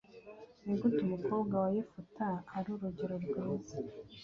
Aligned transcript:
ni 0.65 0.73
gute 0.79 0.99
umukobwa 1.07 1.53
wa 1.63 1.69
yefuta 1.75 2.27
ari 2.57 2.67
urugero 2.75 3.15
rwiza 3.25 3.75